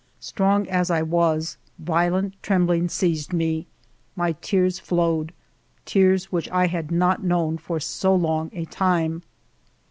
[0.19, 3.67] Strong as I was, violent trembling seized me,
[4.15, 5.31] my tears flowed,—
[5.85, 9.21] tears which I had not known for so long a time.